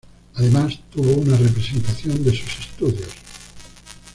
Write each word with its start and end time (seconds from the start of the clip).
Además, 0.33 0.79
tuvo 0.91 1.11
una 1.11 1.37
representación 1.37 2.23
de 2.23 2.31
sus 2.31 2.61
estudios. 2.61 3.09